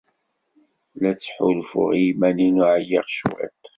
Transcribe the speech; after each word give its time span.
La 1.01 1.11
ttḥulfuɣ 1.13 1.89
i 1.93 1.99
yiman-inu 2.05 2.65
ɛyiɣ 2.73 3.05
cwiṭ. 3.17 3.61